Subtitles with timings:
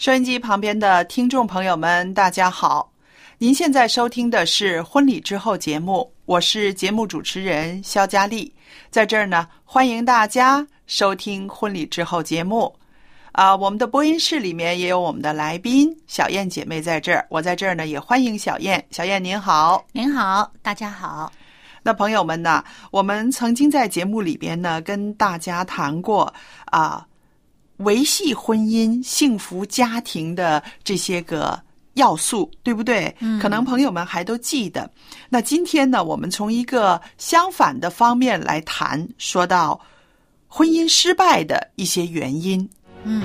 [0.00, 2.90] 收音机旁边的听众朋友们，大家好！
[3.36, 8.50] 您现在收听的是《婚礼之后》节目，我是节目主持人肖佳丽，
[8.88, 12.74] 在这儿呢，欢迎大家收听《婚礼之后》节目。
[13.32, 18.82] 啊，我们的播音室里面也有我们的来宾小燕姐妹在这儿，我在这儿呢也欢迎小燕。
[18.90, 21.30] 小燕您好，您好，大家好。
[21.82, 26.32] 那朋友们呢，我们曾经在节目里边呢跟大家谈过
[26.64, 27.06] 啊，
[27.80, 31.60] 维系婚姻、幸福家庭的这些个
[31.94, 33.14] 要素，对不对？
[33.20, 34.90] 嗯可能朋友们还都记得。
[35.28, 39.80] 那今天呢，我们从一个相反的方面来谈，说到
[40.46, 42.68] 婚姻失败的一些原因。
[43.04, 43.22] 嗯，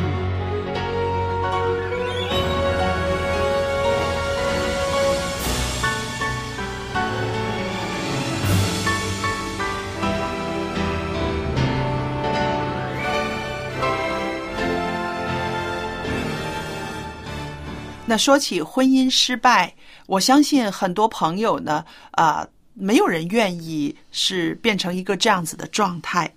[18.08, 19.74] 那说起婚姻失败，
[20.06, 26.32] 我相信很多朋友呢，啊、没有人愿意是变成一个这样子的状态。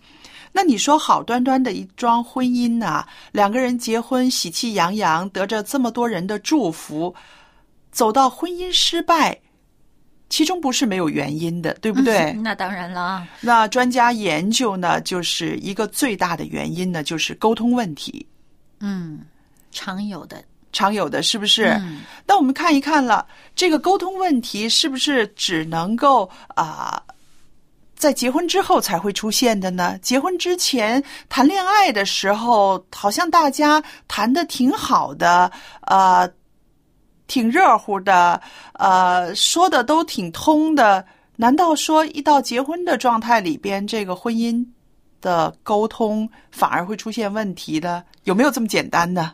[0.51, 7.15] 那你说好端端的一桩婚姻呐、两个人结婚喜气洋洋，得着这么多人的祝福，
[7.93, 9.39] 走到婚姻失败，
[10.31, 12.33] 其中不是没有原因的，对不对？
[12.33, 13.29] 那当然了。
[13.43, 18.27] 那专家研究呢，就是一个最大的原因呢，就是沟通问题，
[18.81, 19.21] 嗯，
[19.71, 20.43] 常有的
[20.73, 21.67] 常有的是不是？
[21.81, 27.03] 嗯那我们看一看了，这个沟通问题是不是只能够啊、
[27.97, 29.99] 在结婚之后才会出现的呢？
[30.03, 35.51] 结婚之前谈恋爱的时候，好像大家谈的挺好的，
[35.87, 36.31] 呃，
[37.27, 38.41] 挺热乎的，
[38.75, 41.05] 呃，说的都挺通的。
[41.37, 44.63] 难道说一到结婚的状态里边，这个婚姻
[45.21, 48.05] 的沟通反而会出现问题的？
[48.25, 49.33] 有没有这么简单呢？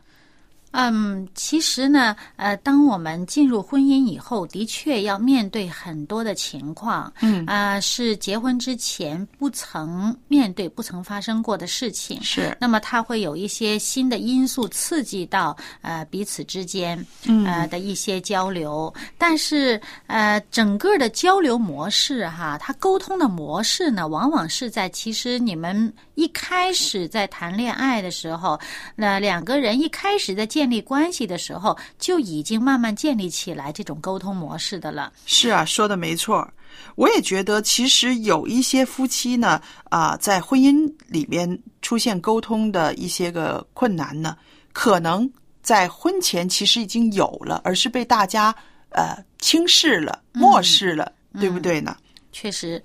[0.76, 7.44] 嗯，其实呢，呃，当我们进入婚姻以后，的确要面对很多的情况，嗯。
[7.46, 12.20] 啊、是结婚之前不曾面对、不曾发生过的事情。
[12.22, 17.46] 是，那么它会有一些新的因素刺激到呃彼此之间嗯。
[17.46, 28.58] 呃的一些交流，但是呃整个的交流模式哈，它沟通的模式呢，往往是在其实你们一开始在谈恋爱的时候，
[28.96, 35.12] 那两个人一开始在建立关系的时候，就已经慢慢建立起来这种沟通模式的了。
[35.26, 36.50] 是啊，说的没错。
[36.94, 39.60] 我也觉得，其实有一些夫妻呢，
[39.91, 41.47] 啊、在婚姻里边
[41.82, 44.38] 出现沟通的一些个困难呢，
[44.72, 45.30] 可能
[45.62, 48.54] 在婚前其实已经有了，而是被大家
[48.89, 51.94] 呃轻视了、漠视了，对不对呢？
[52.33, 52.83] 确实，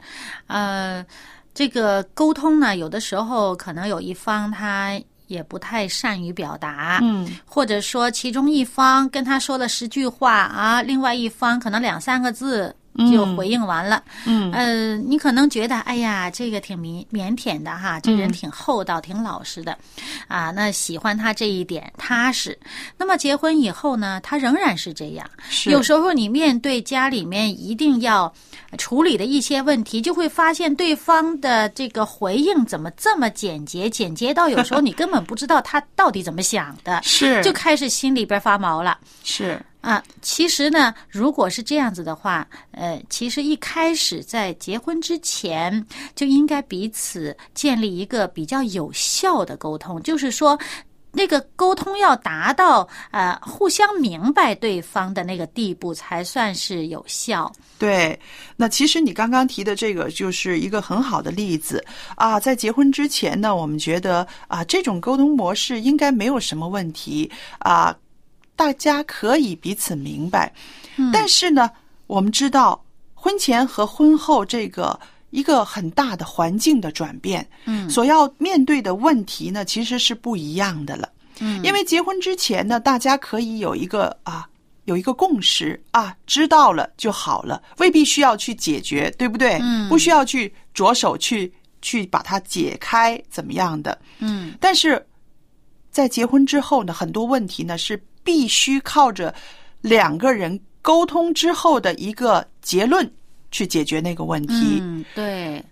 [0.48, 1.04] 呃，
[1.54, 12.76] 这个沟通呢，有的时候可能有一方他也不太善于表达，嗯，或者说其中一方跟他说了十句话啊，另外一方可能两三个字
[13.12, 14.04] 就回应完了。
[14.26, 19.78] 嗯呃，你可能觉得，哎呀，这个挺腼腼腆的哈，这人挺厚道、挺老实的，
[20.28, 22.58] 啊，那喜欢他这一点踏实。
[22.98, 25.30] 那么结婚以后呢，他仍然是这样。
[25.50, 28.32] 是有时候你面对家里面一定要
[28.78, 38.98] 处理的一些问题，就会发现对方的这个回应怎么这么简洁，简洁到有时候你根本不知道他到底怎么想的， 是就开始心里边发毛了。
[39.24, 45.86] 是啊，其实呢，如果是这样子的话，呃，其实一开始在结婚之前
[46.16, 50.60] 就应该彼此建立一个比较有效的沟通，就是说。
[51.12, 57.52] 那个沟通要达到呃互相明白对方的那个地步，才算是有效。
[57.80, 58.18] 对，
[58.56, 61.84] 那其实你刚刚提的这个就是一个很好的例子
[62.16, 62.40] 啊。
[62.40, 67.98] 在结婚之前呢，我们觉得啊，这种沟通模式应该没有什么问题啊，
[68.60, 70.54] 大家可以彼此明白。
[71.14, 71.72] 但是呢，
[72.08, 72.84] 我们知道
[73.14, 81.08] 婚前和婚后这个一个很大的环境的转变，嗯所要面对的问题呢，其实是不一样的了。
[81.40, 84.46] 嗯因为结婚之前呢，大家可以有一个啊，
[84.84, 89.58] 有一个共识啊，知道了就好了，未必需要去解决，对不对？
[89.62, 91.50] 嗯不需要去着手去
[91.82, 93.98] 去把它解开，怎么样的？
[94.20, 95.02] 嗯但是
[95.92, 99.34] 在结婚之后呢，很多问题呢是必须靠着
[99.82, 103.10] 两个人沟通之后的一个结论
[103.52, 104.80] 去解决那个问题。
[104.82, 105.64] 嗯，对，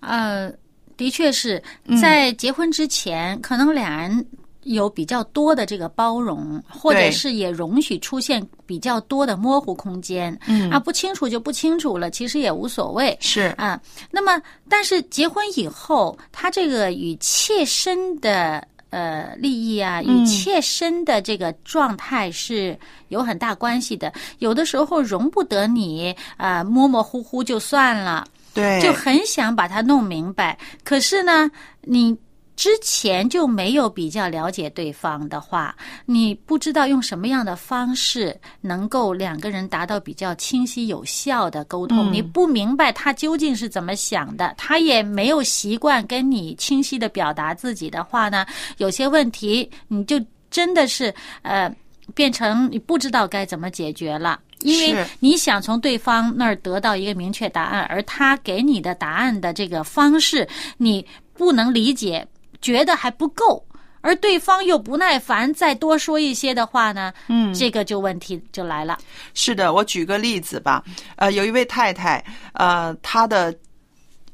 [0.00, 0.52] 呃，
[0.96, 1.62] 的确是
[2.00, 4.26] 在结婚之前，可能两人
[4.64, 10.38] 有比较多的这个包容，或者是也容许出现比较多的模糊空间。
[10.46, 13.16] 嗯啊，不清楚就不清楚了，其实也无所谓。
[13.20, 13.80] 是啊，
[14.10, 22.78] 那么但是结婚以后，他这个与切身的呃利益啊，与嗯切身的这个状态是
[23.08, 24.12] 有很大关系的。
[24.38, 28.24] 有的时候容不得你啊、呃模模糊糊就算了，
[28.54, 30.56] 对，就很想把它弄明白。
[30.84, 31.50] 可是呢，
[31.80, 32.16] 你。
[32.62, 35.74] 之前就没有比较了解对方的话，
[36.06, 42.08] 你不知道用什么样的方式能够两个人达到比较清晰有效的沟通。
[42.08, 51.12] 嗯你不明白他究竟是怎么想的，他也没有习惯跟你清晰的表达自己的话呢，有些问题你就真的是
[51.42, 51.68] 呃
[52.14, 54.38] 变成你不知道该怎么解决了。
[54.60, 61.04] 因为你想从对方那儿得到一个明确答案，而他给你的答案的这个方式，你
[61.34, 62.24] 不能理解，
[62.62, 63.62] 觉得还不够，
[64.00, 68.98] 而对方又不耐烦，再多说一些的话呢，嗯，这个就问题就来了。
[69.34, 70.82] 是的，我举个例子吧。
[71.16, 72.24] 呃，有一位太太，
[72.54, 73.54] 呃，她的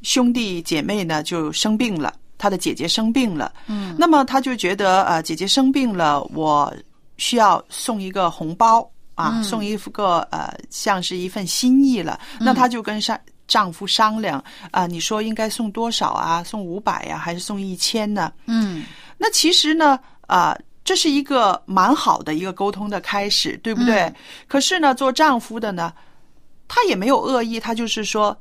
[0.02, 3.52] 兄弟姐妹呢就生病了，她的姐姐生病了。
[3.66, 6.72] 嗯，那么她就觉得，呃，姐姐生病了，我
[7.16, 12.20] 需要送一个红包啊，嗯送一个呃，像是一份心意了。
[12.38, 16.44] 那他就跟上丈夫商量啊、你说应该送多少啊？
[16.44, 18.30] 送五百呀，还是送一千呢？
[18.46, 18.84] 嗯
[19.16, 24.02] 那其实呢，啊、这是一个蛮好的一个沟通的开始，对不对？
[24.02, 24.14] 嗯
[24.46, 25.92] 可是呢，做丈夫的呢，
[26.68, 28.38] 他也没有恶意，他就是说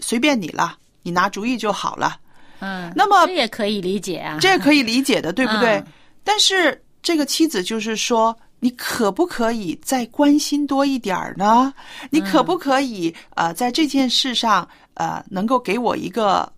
[0.00, 2.18] 随便你了，你拿主意就好了，
[2.58, 4.36] 嗯，那么这也可以理解啊。
[4.40, 5.76] 这也可以理解的，对不对？
[5.76, 5.86] 嗯
[6.24, 8.36] 但是这个妻子就是说。
[8.60, 11.72] 你可不可以再关心多一点儿呢？
[12.10, 16.50] 你可不可以、呃，在这件事上呃，能够给我一个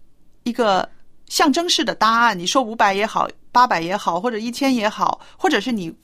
[0.44, 0.88] 一个
[1.26, 2.38] 象征式的答案？
[2.38, 5.94] 你说五百也好，八百也好，或者一千也好，或者是你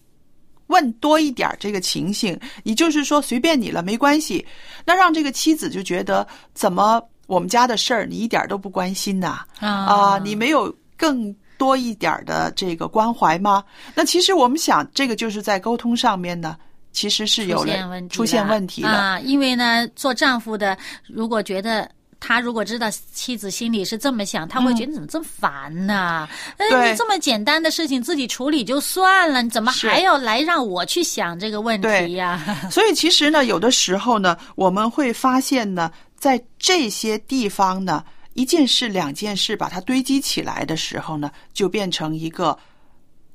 [0.66, 4.44] 问多一点儿这个情形，你就是说随便你了，没关系。
[4.84, 13.62] 那让这个妻子就觉得怎么我们家的事儿你一点都不关心呐、啊啊，你没有更多一点的这个关怀吗？
[13.94, 16.56] 那其实我们想，这个就是在沟通上面呢，
[16.92, 18.90] 其实是有出现了问题出现问题了。
[18.90, 19.20] 啊！
[19.20, 21.90] 因为呢，做丈夫的如果觉得。
[22.18, 26.26] 他如果知道妻子心里是这么想，他会觉得怎么这么烦呢？
[26.56, 38.02] 哎、你这么简单的事情自己处理就算了，你怎么还要来让我去想这个问题呀、所以其实呢，有的时候呢，我们会发现呢，在这些地方呢，
[38.36, 42.56] 一件事、两件事把它堆积起来的时候呢，就变成一个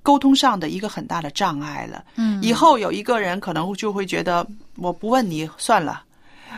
[0.01, 2.03] 沟通上的一个很大的障碍了。
[2.15, 6.03] 嗯以后有一个人可能就会觉得，我不问你算了，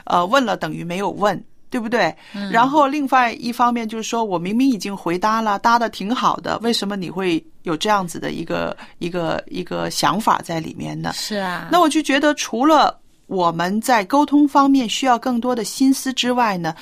[0.04, 1.44] 呃，问了等于没有问。
[1.74, 2.16] 对不对？
[2.36, 11.14] 嗯然后另外一方面就是说，我明明已经回答了，答的挺好的，为什么你会有这样子的一个一个一个想法在里面呢？
[11.16, 12.96] 是啊，那我就觉得，除了
[13.26, 16.76] 我们在沟通方面需要更多的心思之外呢，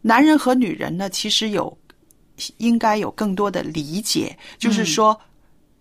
[0.00, 1.76] 男人和女人呢，其实有
[2.58, 5.18] 应该有更多的理解，就是说，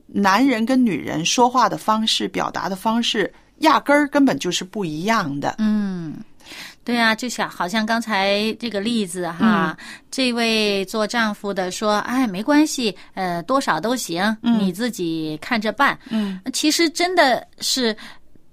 [0.07, 5.55] 男人跟女人说话的方式、表达的方式，压根儿根本就是不一样的。
[5.59, 6.15] 嗯，
[6.83, 9.85] 对啊，就像好像刚才这个例子哈，嗯。
[10.09, 17.95] 这位做丈夫的说：“哎，没关系，呃，多少都行，你自己看着办。”嗯，其实真的是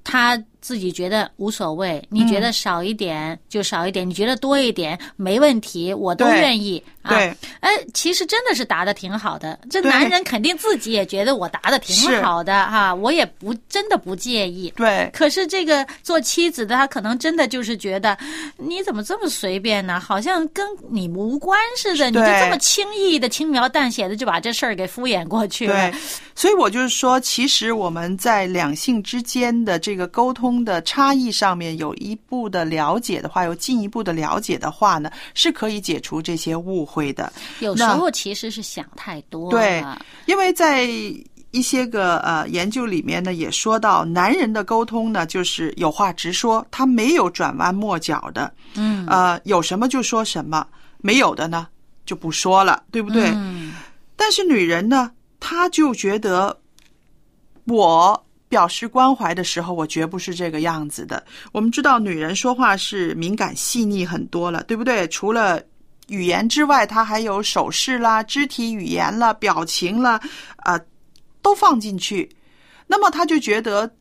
[0.02, 7.10] 他自己觉得无所谓，你觉得少一点就少一点，你觉得多一点没问题，我都愿意啊。
[7.10, 14.72] 对，哎，其实真的是答的挺好的，这男人肯定自己也觉得我答的挺好的哈、我也不真的不介意。
[14.74, 18.16] 对，可是这个做妻子的，他可能真的就是觉得，
[18.56, 20.00] 你怎么这么随便呢？
[20.00, 25.74] 好像跟你无关似的，你就这么轻易的、轻描淡写的就把这事儿给敷衍过去了。
[25.74, 25.98] 对，
[26.34, 37.32] 所以我就是说，其实我们在两性之间的这个沟通的差异上面有一步的了解的话，有进一步的了解的话呢，是可以解除这些误会的。
[37.60, 39.82] 有时候其实是想太多对。
[40.26, 40.82] 因为在
[41.50, 50.66] 一些个呃研究里面呢，也说到，男人的沟通呢，就是有话直说，他没有转弯抹角的，嗯，呃，有什么就说什么，
[50.98, 51.68] 没有的呢
[52.04, 53.30] 就不说了，对不对？
[53.34, 53.72] 嗯
[54.16, 56.56] 但是女人呢，她就觉得
[57.66, 58.23] 我
[58.54, 61.20] 表示关怀的时候，我绝不是这个样子的。
[61.50, 65.08] 我们知道，女人说话是敏感细腻很多了，对不对？
[65.08, 65.60] 除了
[66.06, 70.20] 语言之外，她还有手势啦、肢体语言啦、表情啦，
[70.58, 70.78] 啊、
[71.42, 72.30] 都放进去。
[72.86, 73.92] 那么她就觉得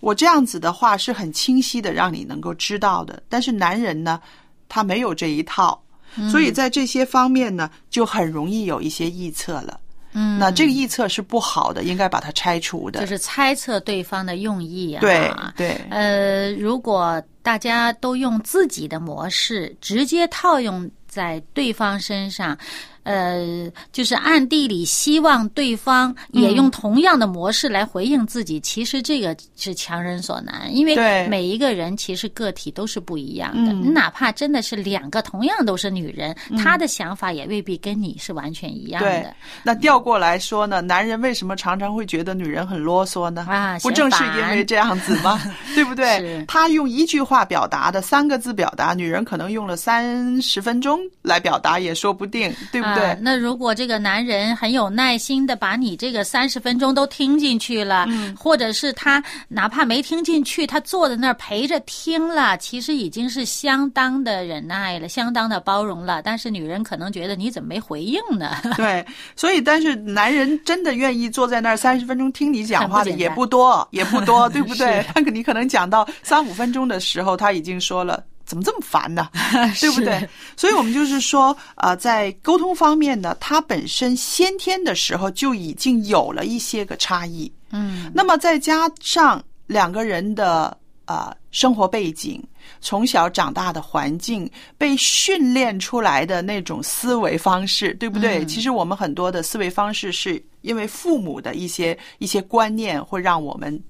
[0.00, 3.22] 我这样子的话是很清晰的，让你能够知道的。
[3.30, 4.20] 但是男人呢，
[4.68, 5.82] 他没有这一套。
[6.30, 9.80] 所以在这些方面呢，就很容易有一些臆测了。
[10.14, 13.00] 嗯，那这个臆测是不好的，应该把它拆除的。
[13.00, 15.00] 就是猜测对方的用意啊。
[15.00, 22.56] 对对呃，如果大家都用自己的模式直接套用在对方身上，
[23.04, 30.96] 呃，就是暗地里希望对方也嗯用同样的模式来回应自己，其实这个是强人所难，因为
[31.28, 43.46] 每一个人其实个体都是不一样的，嗯你哪怕真的是两个同样都是女人，她的想法也未必跟你是完全一样的。，那调过来说呢，男人为什么常常会觉得女人很啰嗦呢？
[43.48, 45.40] 啊不正是因为这样子吗？
[45.74, 46.44] 对不对是？
[46.48, 52.93] 他用一句话表达的三个字表达，女人可能用了三十分钟来表达也说不定，对不对？
[52.93, 66.22] 啊那如果这个男人很有耐心的把你这个三十分钟都听进去了，嗯或者是他哪怕没听进去，他坐在那儿陪着听了，其实已经是相当的忍耐了，相当的包容了。
[66.22, 68.56] 但是女人可能觉得你怎么没回应呢？
[68.76, 69.04] 对，
[69.36, 75.04] 所以但是男人真的愿意坐在那儿三十分钟听你讲话的也不多，也不多， 对不对？
[75.32, 78.22] 你可能讲到三五分钟的时候，他已经说了。
[78.54, 79.28] 怎么这么烦呢？
[79.80, 80.28] 对不对？
[80.56, 87.50] 所以我们就是说，呃，在沟通方面呢，他本身先天的时候就已经有了一些个差异。
[87.70, 92.42] 嗯，那么再加上两个人的呃生活背景、
[92.80, 98.44] 从小长大的环境、被训练出来的那种思维方式，对不对？
[98.44, 103.82] 嗯其实我们很多的思维方式是因为父母的一些一些观念会让我们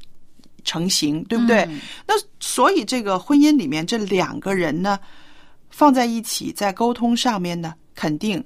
[0.64, 1.62] 成型，对不对？
[1.68, 4.98] 嗯那所以这个婚姻里面这两个人呢，
[5.70, 8.42] 放在一起在沟通上面呢，肯定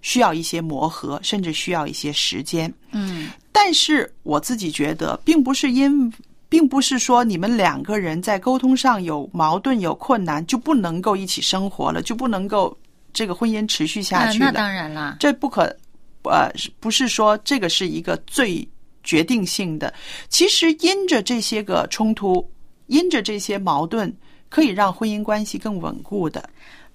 [0.00, 2.72] 需要一些磨合，甚至需要一些时间。
[2.92, 6.12] 嗯但是我自己觉得，并不是因，
[6.48, 12.76] 并不是说你们两个人在沟通上有矛盾、有困难，就不能够一起生活了，就不能够
[13.12, 14.44] 这个婚姻持续下去了。
[14.44, 15.62] 那那当然啦，这不可，
[16.24, 18.68] 呃，不是说这个是一个最
[19.06, 19.94] 决定性的？
[20.28, 22.46] 其实因着这些个冲突，
[22.88, 24.12] 因着这些矛盾，
[24.50, 26.46] 可以让婚姻关系更稳固的。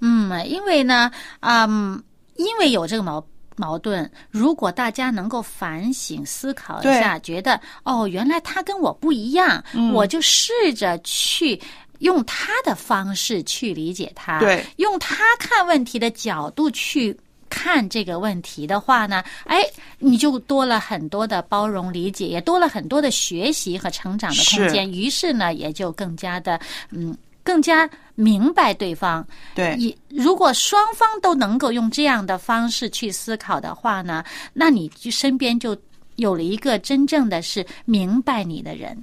[0.01, 2.03] 嗯，因为呢，嗯，
[2.35, 3.25] 因为有这个矛
[3.55, 11.59] 矛盾，如果大家能够反省思考一下，觉得哦，原来他跟我不一样，嗯我就试着去。
[12.01, 17.15] 用他的方式去理解他，对，用他看问题的角度去
[17.51, 19.61] 看这个问题的话呢，哎，
[19.99, 24.89] 你就多了很多的包容理解，也多了很多的学习和成长的空间。
[24.89, 29.27] 于是呢，也就更加的嗯，更加明白对方。
[29.53, 35.77] 对，你如果双方都能够用这样的方式去思考的话呢，那你就身边就
[36.15, 38.97] 有了一个真正的是明白你的人。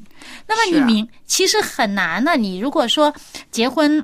[0.47, 2.37] 那么你明、其实很难呢。
[2.37, 3.15] 你如果说
[3.51, 4.03] 结婚。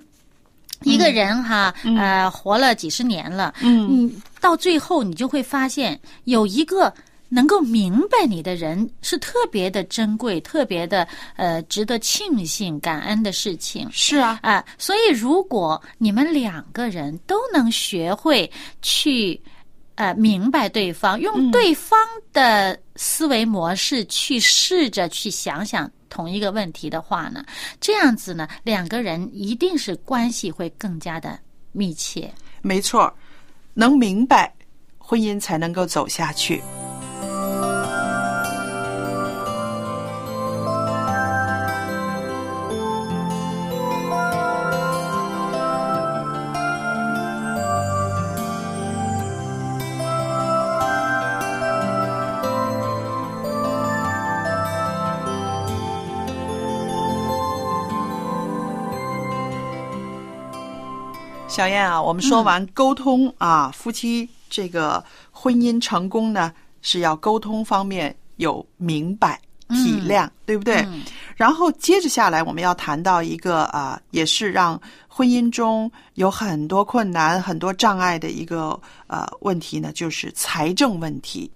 [0.84, 6.92] 一个人哈，呃，活了几十年了，嗯，嗯，到最后你就会发现，有一个
[7.28, 13.88] 能够明白你的人是特别的珍贵、特别的呃值得庆幸、感恩的事情。
[13.90, 18.48] 是啊，啊、所以如果你们两个人都能学会
[18.82, 19.40] 去
[19.96, 21.98] 呃明白对方，用对方
[22.32, 27.44] 的思维模式去试着去想想同一个问题的话呢，
[27.80, 31.36] 这样子呢，两个人一定是关系会更加的
[31.72, 32.32] 密切。
[32.62, 33.12] 没错，
[33.74, 34.54] 能明白，
[34.96, 36.62] 婚姻才能够走下去。
[61.54, 70.84] 小燕啊，我们说完沟通啊，夫妻这个婚姻成功呢，是要沟通方面有明白、体谅，对不对？
[71.36, 81.48] 然后接着下来，我们要谈到一个啊，也是让婚姻中有很多困难、很多障碍的一个呃问题呢，就是财政问题。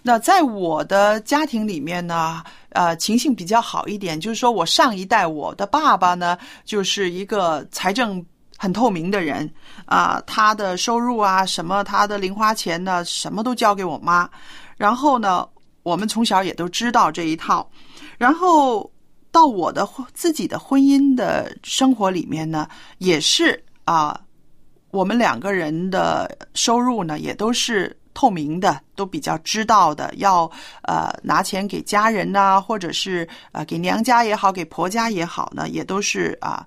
[0.00, 8.24] 那在我的家庭里面呢，呃，情形比较好一点，就是说我上一代我的爸爸呢，就是一个财政。
[8.62, 9.52] 很透明的人
[9.86, 14.30] 啊，他的收入啊，什么他的零花钱呢，什么都交给我妈。
[14.76, 15.44] 然后呢，
[15.82, 17.68] 我们从小也都知道这一套。
[18.18, 18.88] 然后
[19.32, 24.16] 到我的自己的婚姻的生活里面呢，也是啊，
[24.92, 30.14] 我们两个人的收入呢，也都是透明的，都比较知道的。
[30.18, 30.48] 要
[30.82, 36.64] 呃拿钱给家人呐，或者是呃给娘家也好，给婆家也好呢，也都是啊。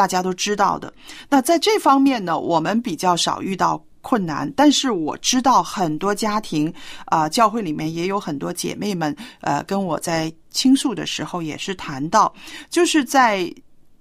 [0.00, 0.90] 大家都知道的，
[1.28, 4.50] 那在这方面呢，我们比较少遇到困难。
[4.56, 6.72] 但是我知道很多家庭
[7.04, 12.32] 啊，教会里面也有很多姐妹们，呃，跟我在倾诉的时候也是谈到，
[12.70, 13.46] 就是在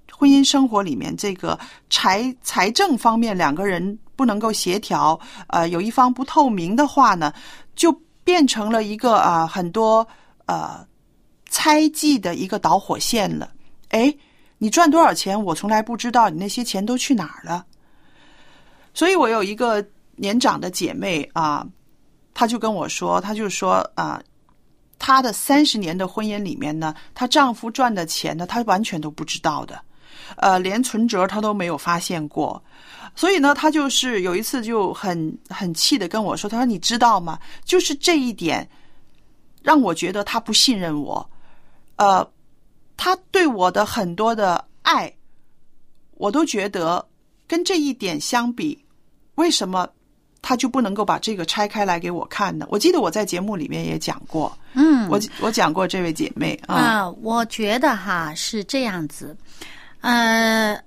[0.09, 7.33] 婚姻生活里面，这个财财政方面两个人不能够协调，呃，有一方不透明的话呢，
[7.75, 7.91] 就
[8.23, 10.07] 变成了一个啊很多
[10.45, 10.79] 呃
[11.49, 13.51] 猜忌的一个导火线了，
[13.89, 14.15] 哎。
[14.61, 15.41] 你赚多少钱？
[15.41, 17.65] 我从来不知道你那些钱都去哪儿了。
[18.93, 19.83] 所以我有一个
[20.17, 21.65] 年长的姐妹啊，
[22.33, 24.21] 她就跟我说，她就说啊，
[24.99, 29.81] 她的三十年的婚姻里面呢，她丈夫赚的钱呢，她完全都不知道的，
[30.35, 32.61] 呃，连存折她都没有发现过。
[33.15, 37.39] 所以呢，她就是有一次就很很气的跟我说，她说你知道吗？
[37.63, 38.69] 就是这一点
[39.63, 41.29] 让我觉得她不信任我，
[41.95, 42.29] 呃。
[43.01, 45.09] 他对我的很多的爱，
[46.15, 47.07] 我都觉得
[47.47, 48.77] 跟这一点相比，
[49.35, 49.87] 为什么
[50.41, 52.67] 他就不能够把这个拆开来给我看呢？
[52.69, 59.33] 我记得我在节目里面也讲过，嗯，我我讲过这位姐妹啊，我觉得哈是这样子，
[60.01, 60.77] 呃，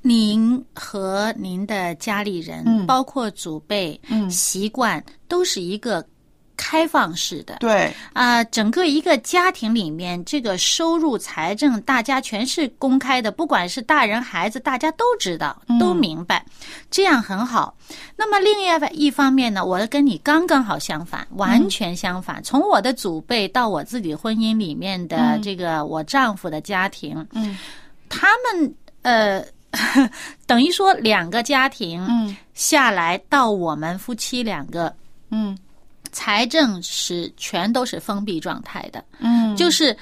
[0.00, 6.02] 您和您的家里人，包括祖辈，嗯，习惯都是一个。
[6.74, 7.94] 开放式的，对。
[8.12, 16.44] 啊，整个一个家庭里面，这个收入财政大家全是公开的，不管是大人孩子，大家都知道，都明白，
[16.90, 17.72] 这样很好。
[18.16, 22.42] 那么另外一方面呢，我跟你刚刚好相反，完全相反。
[22.42, 27.56] 从我的祖辈到我自己婚姻里面的这个我丈夫的家庭，嗯，
[28.08, 29.44] 他们呃，
[30.44, 34.92] 等于说两个家庭，嗯，下来到我们夫妻两个，
[35.30, 35.56] 嗯。
[36.14, 39.94] 财政是全都是封闭状态的，嗯，就是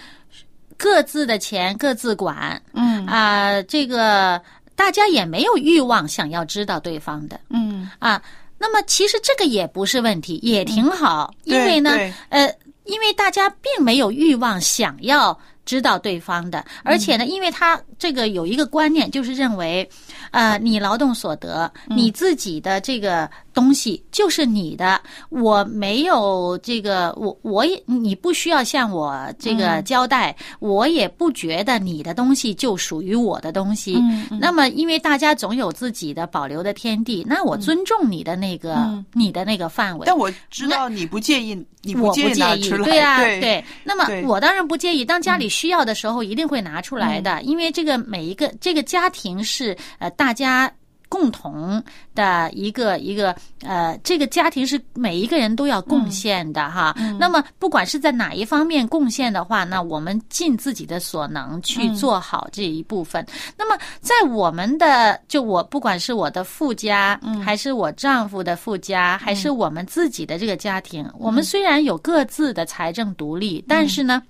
[0.77, 3.05] 各自的钱各自管，嗯。
[3.07, 4.41] 啊，这个
[4.77, 7.91] 大家也没有欲望想要知道对方的，嗯。
[7.99, 8.23] 啊，
[8.59, 11.91] 那么其实这个也不是问题，也挺好，因为呢，
[12.29, 19.89] 呃，因为大家并没有欲望想要知道对方的，而且呢，因为他这个有一个观念，就是认为，
[20.31, 23.29] 呃，你劳动所得，你自己的这个。
[23.55, 34.03] 东西就是你的，我没有这个，我我也你不需要向我这个交代，我也不觉得你的东西就属于我的东西。
[34.41, 40.07] 那么，因为大家总有自己的保留的天地，那我尊重你的那个你的那个范围。
[40.07, 43.63] 但我知道你不介意，你不介意对啊，对。
[43.85, 50.73] 那么我当然不介意，当家里需要的时候一定会拿出来的，因为这个每一个这个家庭是呃大家。
[51.13, 56.97] 共同的一个一个呃，这个家庭是每一个人都要贡献的哈。
[57.21, 63.23] 那么不管是在哪一方面贡献的话，那我们尽自己的所能去做好这一部分。
[63.59, 74.23] 那么在我们的就我不管是我的父家，还是我丈夫的父家，还是我们自己的这个家庭，我们虽然有各自的财政独立，但是呢。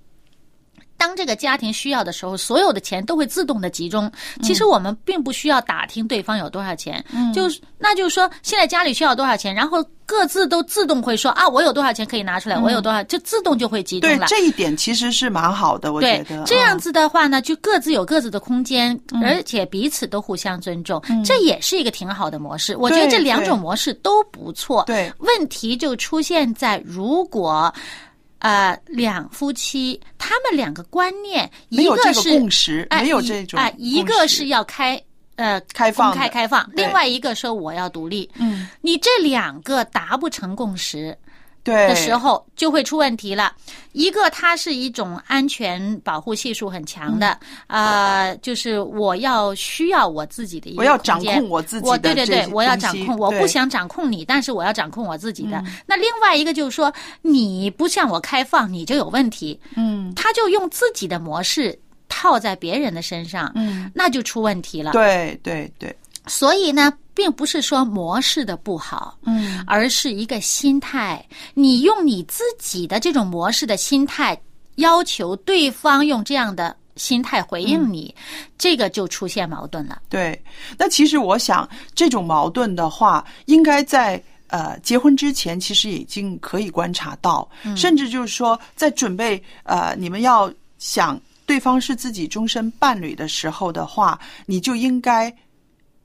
[1.03, 4.09] 当这个家庭需要的时候，所有的钱都会自动的集中。
[4.41, 9.85] 其实我们并不需要打听对方有多少钱，就是那就是说，现在家里需要多少钱，然后。
[10.05, 14.27] 各自都自动会说啊，我有多少钱可以拿出来，我有多少，就自动就会集中了。
[14.27, 22.77] 对这一点其实是蛮好的，我觉对得，这样嗯子的话呢，就各自有各自的空间，而且彼此都互相尊重，这也是一个挺好的模式。
[22.77, 24.85] 我觉得这两种模式都不错。
[24.87, 27.73] 对问题就出现在如果。
[28.43, 35.01] 呃，两夫妻他们两个观念，一个是共识没有这种啊，一个是要开
[35.37, 38.29] 呃公开开放开开放，另外一个说我要独立。
[38.35, 41.32] 嗯，你这两个达不成共识，对
[41.65, 43.53] 的时候就会出问题了。
[43.93, 55.63] 一个它是一种安全保护系数很强的，嗯呃，就是我要需要我自己的一个我要空间掌控我对对对我要掌控，我不想掌控你，但是我要掌控我自己的。
[55.87, 59.61] 那另外一个就是说，你不向我开放，你就有问题。
[59.77, 64.93] 嗯，他就用自己的模式套在别人的身上，嗯，那就出问题了。
[64.93, 65.95] 对对对，
[66.27, 71.25] 所以呢，并不是说模式的不好，嗯，而是一个心态。
[71.55, 74.41] 你用你自己的这种模式的心态，
[74.77, 78.15] 要求对方用这样的心态回应你，
[78.57, 80.03] 这个就出现矛盾了。
[80.09, 80.41] 对。
[80.79, 84.23] 那其实我想，这种矛盾的话，应该在。
[84.49, 95.35] 呃，结婚之前其实已经可以观察到，甚至就是说，在准备呃，你们要想对方是自己终身伴侣的时候的话，你就应该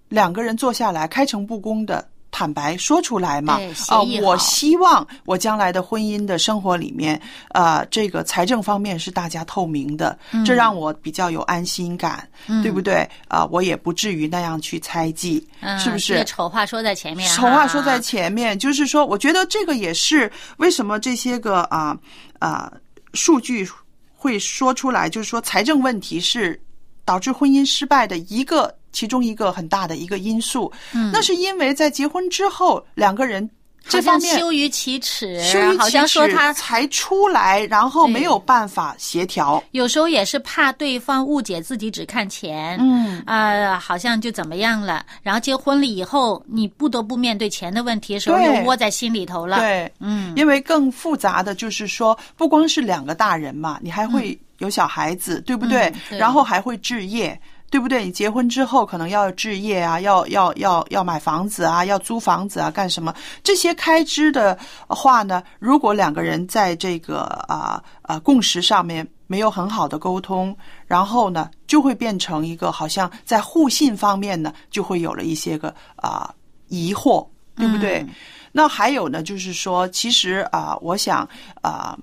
[0.10, 3.60] 两个人坐下来，开诚布公的坦白说出来嘛。
[3.90, 12.28] 啊、我希望我将来的婚姻的生活里面，呃，这个财政方面是大家透明的，这让我比较有安心感，
[12.62, 13.10] 对不对？
[13.28, 16.24] 啊、我也不至于那样去猜忌，嗯，是不是？
[16.26, 21.98] 丑话说在前面，丑话说在前面，就是说，我觉得这个也是为什么这些个啊
[22.40, 22.72] 啊
[23.14, 23.68] 数据
[24.14, 26.60] 会说出来，就是说财政问题是
[27.04, 30.72] 导致婚姻失败的一个其中一个很大的一个因素。
[30.94, 33.50] 嗯那是因为在结婚之后，两个人
[33.90, 39.64] 这方面羞于启齿，羞于好像启齿说他才出来，然后没有办法协调。
[39.72, 45.06] 有时候也是怕对方误解自己只看钱，嗯，呃，好像就怎么样了。
[45.24, 55.96] 然后结婚了以后，你不得不面对钱的问题的时候，又窝在心里头了。，对，嗯，因为更复杂的就是说，不光是两个大人嘛，你还会有小孩子，对不对嗯？
[56.10, 57.40] 对然后还会置业。
[57.70, 58.06] 对不对？
[58.06, 63.14] 你结婚之后可能要置业啊，要要要要买房子啊，要租房子啊，干什么？
[63.44, 76.34] 这些开支的话呢，如果两个人在这个啊啊共识上面没有很好的沟通，然后呢，就会变成一个好像在互信方面呢，就会有了一些个啊
[76.70, 78.00] 疑惑，对不对？
[78.00, 78.10] 嗯
[78.54, 81.28] 那还有呢，就是说，其实啊、我想
[81.62, 81.96] 啊、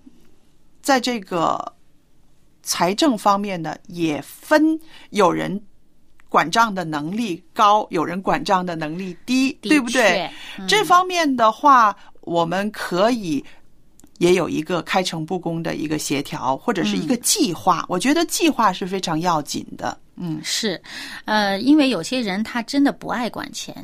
[0.82, 1.72] 在这个
[2.64, 4.76] 财政方面呢，也分
[5.10, 5.62] 有人
[6.28, 10.28] 管账的能力高，有人管账的能力低，对不对？
[10.58, 13.44] 嗯这方面的话，我们可以。
[14.18, 17.84] 也有一个开诚布公的一个协调，或者是一个计划。
[17.88, 19.98] 我觉得计划是非常要紧的。
[20.16, 20.80] 嗯，是，
[21.24, 23.74] 呃，因为有些人他真的不爱管钱，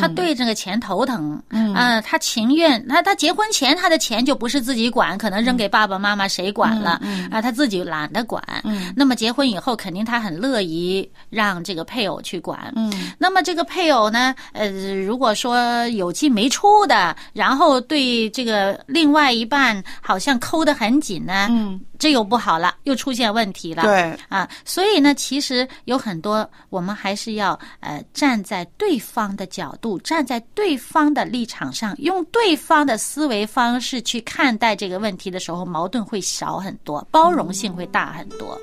[0.00, 14.68] 他对这个钱头疼，嗯，呃，他情愿他他结婚前他的钱就不是自己管，可能扔给爸爸妈妈谁管了，啊、他自己懒得管，嗯，那么结婚以后肯定他很乐意让这个配偶去管，嗯，那么这个配偶呢，呃，
[15.04, 38.58] 如果说有进没出的，然后对这个另外一半好像抠得很紧呢，嗯，这又不好了，又出现问题了，对，啊，所以呢，其实有很多我们还是要呃站在对方的角度，站在对方的立场上，用对方的思维方式去看待这个问题的时候，矛盾会少很多，包容性会大很多。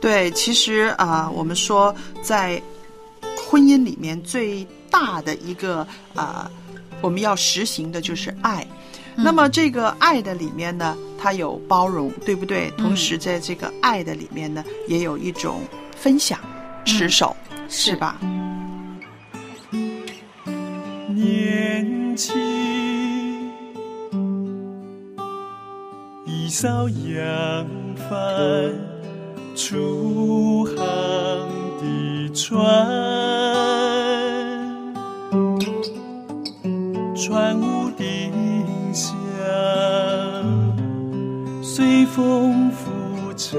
[0.00, 2.60] 对，其实啊、我们说在
[3.48, 6.50] 婚姻里面最大的一个啊、
[7.00, 8.66] 我们要实行的就是爱。
[9.20, 12.70] 那么这个爱的里面呢，它有包容，对不对？
[12.78, 15.60] 同时在这个爱的里面呢，也有一种
[15.96, 16.38] 分享、
[16.84, 17.36] 持守，
[17.68, 18.18] 是吧？
[21.08, 22.36] 年轻，
[26.24, 27.66] 一艘扬
[28.08, 28.72] 帆
[29.56, 30.76] 出航
[31.80, 32.56] 的船，
[37.16, 37.60] 船
[42.18, 42.90] 风浮
[43.36, 43.56] 沉。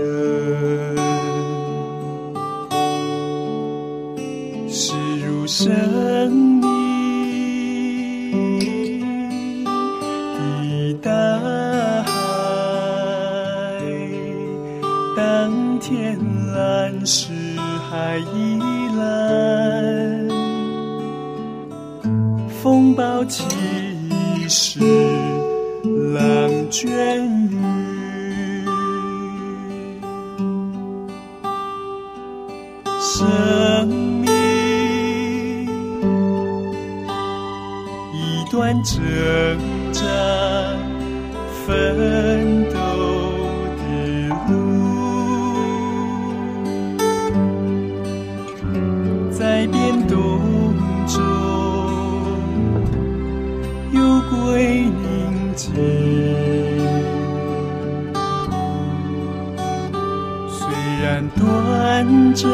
[4.68, 4.92] 驶
[5.26, 6.60] 入生命
[10.36, 11.10] 的大
[12.04, 12.12] 海，
[15.16, 16.20] 当天
[16.54, 17.32] 蓝是
[17.90, 18.60] 海依
[18.98, 20.28] 蓝，
[22.62, 23.42] 风暴起
[24.50, 24.82] 时
[26.14, 27.58] 浪卷雨，
[33.30, 34.28] 生命
[38.12, 38.98] 一段挣
[39.94, 40.02] 扎
[41.66, 41.68] 奋
[42.70, 42.76] 斗
[43.78, 43.82] 的
[44.48, 44.52] 路，
[49.32, 49.38] 在
[49.68, 50.18] 变动
[51.08, 51.14] 中
[53.92, 53.98] 有
[54.30, 55.64] 归宁静。
[60.50, 60.60] 虽
[61.02, 61.40] 然短
[62.34, 62.48] 暂，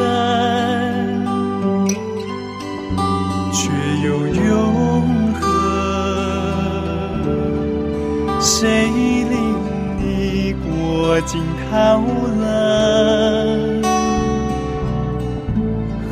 [8.48, 9.58] 谁令
[9.98, 11.98] 你过惊涛
[12.40, 12.46] 浪？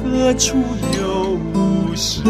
[0.03, 0.57] 何处
[0.99, 2.25] 有无事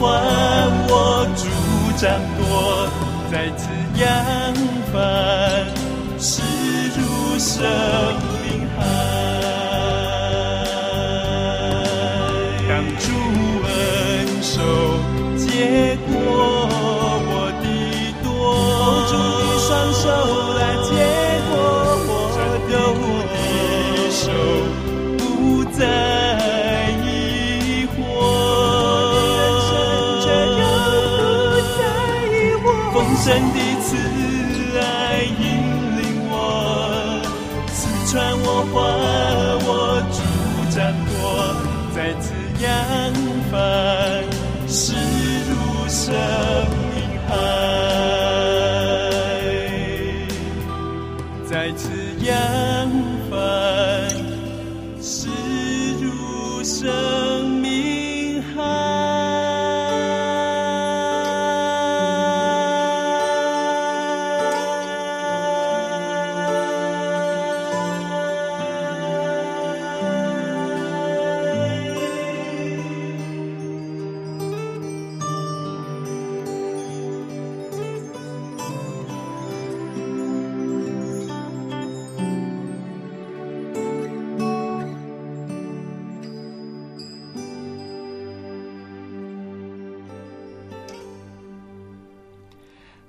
[0.00, 0.06] 还
[0.88, 1.42] 我，主
[2.00, 2.88] 掌舵，
[3.30, 4.06] 再次扬
[4.92, 5.66] 帆，
[6.18, 6.40] 驶
[6.96, 7.66] 入生
[33.28, 33.67] 惑。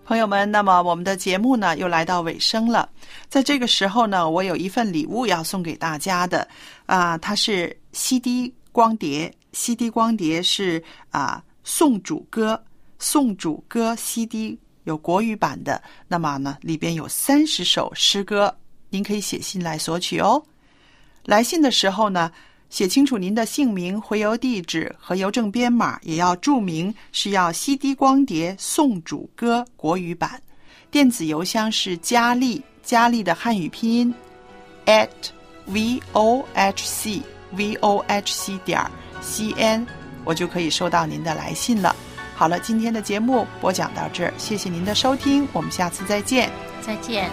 [0.09, 2.89] 朋友们，那么我们的节目呢又来到尾声了。
[3.27, 6.47] 在这个时候呢，我有一份礼物要送给大家的，
[6.87, 12.59] 啊、它是 CD 光碟，CD 光碟是啊、宋主歌，
[12.97, 18.57] 宋主歌 CD 有国语版的，那么呢里边有三十首诗歌，
[18.89, 20.43] 您可以写信来索取哦。
[21.25, 22.31] 来信的时候呢，
[22.69, 30.41] 写清楚您的姓名、回邮地址和邮政编码，也要注明是要 CD 光碟宋主歌国语版。
[30.91, 34.13] 电子邮箱是佳丽，佳丽的汉语拼音
[34.85, 35.09] at
[35.65, 38.79] v o h c v o h c 点
[39.21, 39.85] c n，
[40.23, 41.95] 我就可以收到您的来信了。
[42.35, 46.49] 好了，今天的节目播讲到这儿，谢谢您的收听，我们下次再见。
[46.81, 47.29] 再见。